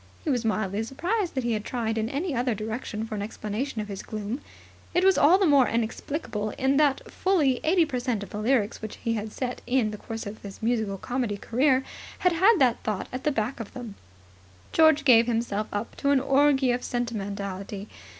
[0.23, 3.81] He was mildly surprised that he had tried in any other direction for an explanation
[3.81, 4.41] of his gloom.
[4.95, 8.81] It was all the more inexplicable in that fully 80 per cent of the lyrics
[8.81, 11.83] which he had set in the course of his musical comedy career
[12.17, 13.93] had had that thought at the back of them.
[14.73, 17.87] George gave himself up to an orgy of sentimentality.